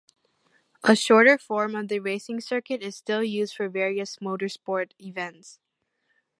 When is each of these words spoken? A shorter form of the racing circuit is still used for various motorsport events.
A 0.83 0.95
shorter 0.95 1.37
form 1.37 1.75
of 1.75 1.87
the 1.87 1.99
racing 1.99 2.41
circuit 2.41 2.81
is 2.81 2.95
still 2.95 3.23
used 3.23 3.55
for 3.55 3.69
various 3.69 4.15
motorsport 4.17 4.93
events. 4.97 5.59